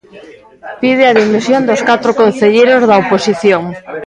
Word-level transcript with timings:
Pide 0.81 1.03
a 1.07 1.17
dimisión 1.21 1.61
dos 1.69 1.81
catro 1.89 2.11
concelleiros 2.21 2.81
da 2.89 2.95
oposición. 3.03 3.63